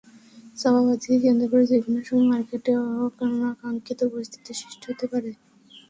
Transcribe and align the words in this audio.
চাঁদাবাজিকে 0.57 1.17
কেন্দ্র 1.23 1.45
করে 1.51 1.63
যেকোনো 1.71 1.99
সময় 2.07 2.27
মার্কেটে 2.31 2.71
অনাকাঙ্ক্ষিত 3.21 3.99
পরিস্থিতির 4.11 4.59
সৃষ্টি 4.61 4.85
হতে 4.89 5.05
পারে। 5.11 5.31